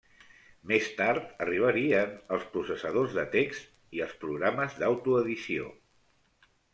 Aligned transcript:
Més 0.69 0.85
tard 0.99 1.41
arribarien 1.45 2.15
els 2.37 2.47
processadors 2.55 3.13
de 3.17 3.25
text 3.35 3.69
i 3.99 4.01
els 4.07 4.15
programes 4.23 4.79
d'autoedició. 4.85 5.69